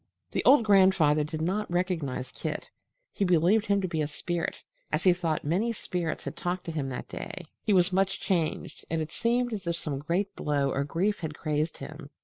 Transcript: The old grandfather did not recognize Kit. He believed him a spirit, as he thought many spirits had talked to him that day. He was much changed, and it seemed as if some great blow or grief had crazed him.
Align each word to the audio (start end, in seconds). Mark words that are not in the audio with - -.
The 0.31 0.43
old 0.45 0.65
grandfather 0.65 1.23
did 1.23 1.43
not 1.43 1.69
recognize 1.69 2.31
Kit. 2.31 2.71
He 3.13 3.23
believed 3.23 3.67
him 3.67 3.83
a 3.83 4.07
spirit, 4.07 4.57
as 4.91 5.03
he 5.03 5.13
thought 5.13 5.43
many 5.43 5.71
spirits 5.71 6.23
had 6.23 6.35
talked 6.35 6.63
to 6.65 6.71
him 6.71 6.89
that 6.89 7.07
day. 7.07 7.45
He 7.61 7.71
was 7.73 7.93
much 7.93 8.19
changed, 8.19 8.83
and 8.89 8.99
it 8.99 9.11
seemed 9.11 9.53
as 9.53 9.67
if 9.67 9.75
some 9.75 9.99
great 9.99 10.35
blow 10.35 10.71
or 10.71 10.83
grief 10.85 11.19
had 11.19 11.35
crazed 11.37 11.77
him. 11.77 12.09